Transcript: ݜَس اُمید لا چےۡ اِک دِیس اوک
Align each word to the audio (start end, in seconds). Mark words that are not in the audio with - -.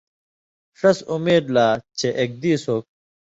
ݜَس 0.79 0.97
اُمید 1.11 1.45
لا 1.55 1.67
چےۡ 1.97 2.13
اِک 2.19 2.31
دِیس 2.41 2.63
اوک 2.71 2.85